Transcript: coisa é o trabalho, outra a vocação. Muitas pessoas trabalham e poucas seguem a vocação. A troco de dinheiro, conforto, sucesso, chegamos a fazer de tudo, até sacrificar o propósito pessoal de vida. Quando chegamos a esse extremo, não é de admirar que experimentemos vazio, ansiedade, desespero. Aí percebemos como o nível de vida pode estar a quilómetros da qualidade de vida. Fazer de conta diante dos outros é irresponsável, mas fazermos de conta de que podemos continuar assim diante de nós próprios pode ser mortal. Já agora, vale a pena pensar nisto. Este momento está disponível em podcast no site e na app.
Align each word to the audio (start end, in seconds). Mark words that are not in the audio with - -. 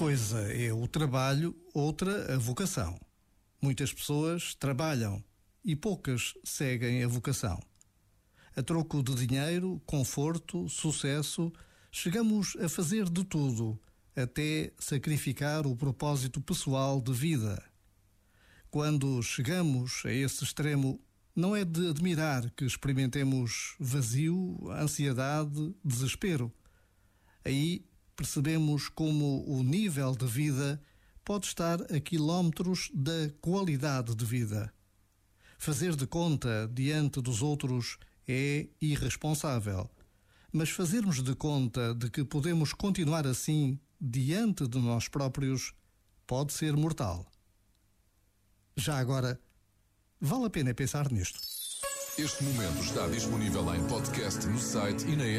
coisa 0.00 0.40
é 0.52 0.72
o 0.72 0.88
trabalho, 0.88 1.54
outra 1.74 2.34
a 2.34 2.38
vocação. 2.38 2.98
Muitas 3.60 3.92
pessoas 3.92 4.54
trabalham 4.54 5.22
e 5.64 5.76
poucas 5.76 6.34
seguem 6.42 7.04
a 7.04 7.06
vocação. 7.06 7.62
A 8.56 8.62
troco 8.62 9.02
de 9.02 9.26
dinheiro, 9.26 9.80
conforto, 9.84 10.68
sucesso, 10.68 11.52
chegamos 11.92 12.56
a 12.56 12.68
fazer 12.68 13.10
de 13.10 13.22
tudo, 13.24 13.78
até 14.16 14.72
sacrificar 14.78 15.66
o 15.66 15.76
propósito 15.76 16.40
pessoal 16.40 17.00
de 17.00 17.12
vida. 17.12 17.62
Quando 18.70 19.22
chegamos 19.22 20.02
a 20.06 20.12
esse 20.12 20.44
extremo, 20.44 20.98
não 21.36 21.54
é 21.54 21.64
de 21.64 21.90
admirar 21.90 22.50
que 22.52 22.64
experimentemos 22.64 23.76
vazio, 23.78 24.58
ansiedade, 24.70 25.74
desespero. 25.84 26.50
Aí 27.44 27.84
percebemos 28.20 28.90
como 28.90 29.42
o 29.46 29.62
nível 29.62 30.14
de 30.14 30.26
vida 30.26 30.78
pode 31.24 31.46
estar 31.46 31.80
a 31.90 31.98
quilómetros 31.98 32.90
da 32.92 33.30
qualidade 33.40 34.14
de 34.14 34.26
vida. 34.26 34.70
Fazer 35.56 35.96
de 35.96 36.06
conta 36.06 36.70
diante 36.70 37.22
dos 37.22 37.40
outros 37.40 37.96
é 38.28 38.68
irresponsável, 38.78 39.88
mas 40.52 40.68
fazermos 40.68 41.22
de 41.22 41.34
conta 41.34 41.94
de 41.94 42.10
que 42.10 42.22
podemos 42.22 42.74
continuar 42.74 43.26
assim 43.26 43.80
diante 43.98 44.68
de 44.68 44.78
nós 44.78 45.08
próprios 45.08 45.72
pode 46.26 46.52
ser 46.52 46.76
mortal. 46.76 47.26
Já 48.76 48.98
agora, 48.98 49.40
vale 50.20 50.44
a 50.44 50.50
pena 50.50 50.74
pensar 50.74 51.10
nisto. 51.10 51.40
Este 52.18 52.44
momento 52.44 52.82
está 52.82 53.08
disponível 53.08 53.74
em 53.74 53.82
podcast 53.86 54.46
no 54.46 54.58
site 54.58 55.06
e 55.06 55.16
na 55.16 55.24
app. 55.24 55.38